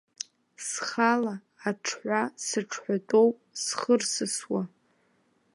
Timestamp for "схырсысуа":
3.63-4.61